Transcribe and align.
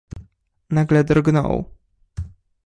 Nagle 0.69 1.03
drgnął. 1.03 1.65